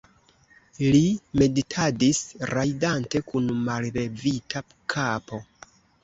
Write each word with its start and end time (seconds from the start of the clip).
li 0.93 1.01
meditadis, 1.41 2.21
rajdante 2.51 3.21
kun 3.27 3.51
mallevita 3.67 4.63
kapo. 4.95 5.41